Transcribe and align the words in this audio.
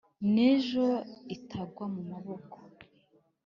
n’ 0.33 0.35
ejo 0.51 0.85
itagwa 1.35 1.85
mu 1.93 2.01
maboko. 2.11 2.57